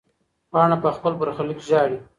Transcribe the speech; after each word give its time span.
پاڼه 0.51 0.77
په 0.83 0.89
خپل 0.95 1.13
برخلیک 1.21 1.59
ژاړي. 1.67 1.97